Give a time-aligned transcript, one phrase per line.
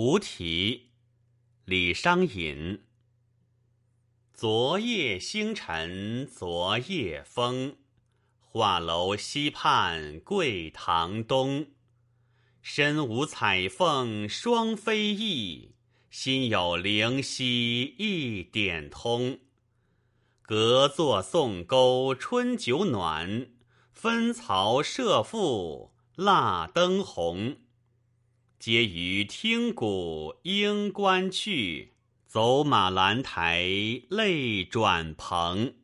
[0.00, 0.90] 无题，
[1.64, 2.84] 李商隐。
[4.32, 7.78] 昨夜星辰昨夜风，
[8.38, 11.66] 画楼西畔桂堂东。
[12.62, 15.74] 身无彩凤双飞翼，
[16.10, 19.40] 心有灵犀一点通。
[20.42, 23.50] 隔座送钩春酒暖，
[23.90, 27.56] 分曹射覆蜡灯红。
[28.58, 31.92] 皆于听鼓应官去，
[32.26, 33.62] 走马兰台
[34.08, 35.74] 泪转蓬。